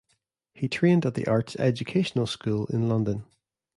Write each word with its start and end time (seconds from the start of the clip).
He 0.55 0.67
trained 0.67 1.05
at 1.05 1.13
the 1.13 1.27
Arts 1.27 1.55
Educational 1.57 2.25
School 2.25 2.65
in 2.71 2.89
London. 2.89 3.23